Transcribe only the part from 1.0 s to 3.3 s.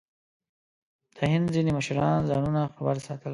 د هند ځینې مشران ځانونه خبر ساتل.